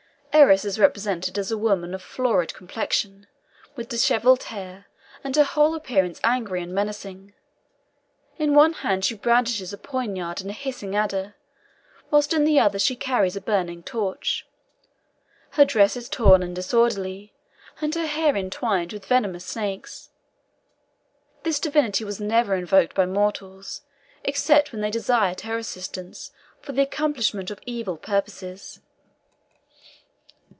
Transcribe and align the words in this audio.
Eris 0.33 0.63
is 0.63 0.79
represented 0.79 1.37
as 1.37 1.51
a 1.51 1.57
woman 1.57 1.93
of 1.93 2.01
florid 2.01 2.53
complexion, 2.53 3.27
with 3.75 3.89
dishevelled 3.89 4.43
hair, 4.43 4.85
and 5.25 5.35
her 5.35 5.43
whole 5.43 5.75
appearance 5.75 6.21
angry 6.23 6.63
and 6.63 6.73
menacing. 6.73 7.33
In 8.39 8.53
one 8.55 8.71
hand 8.71 9.03
she 9.03 9.13
brandishes 9.13 9.73
a 9.73 9.77
poniard 9.77 10.39
and 10.39 10.49
a 10.49 10.53
hissing 10.53 10.95
adder, 10.95 11.35
whilst 12.09 12.31
in 12.31 12.45
the 12.45 12.57
other 12.61 12.79
she 12.79 12.95
carries 12.95 13.35
a 13.35 13.41
burning 13.41 13.83
torch. 13.83 14.47
Her 15.51 15.65
dress 15.65 15.97
is 15.97 16.07
torn 16.07 16.41
and 16.41 16.55
disorderly, 16.55 17.33
and 17.81 17.93
her 17.93 18.07
hair 18.07 18.33
intertwined 18.37 18.93
with 18.93 19.05
venomous 19.07 19.45
snakes. 19.45 20.11
This 21.43 21.59
divinity 21.59 22.05
was 22.05 22.21
never 22.21 22.55
invoked 22.55 22.95
by 22.95 23.05
mortals, 23.05 23.81
except 24.23 24.71
when 24.71 24.79
they 24.79 24.91
desired 24.91 25.41
her 25.41 25.57
assistance 25.57 26.31
for 26.61 26.71
the 26.71 26.81
accomplishment 26.81 27.51
of 27.51 27.59
evil 27.65 27.97
purposes. 27.97 28.79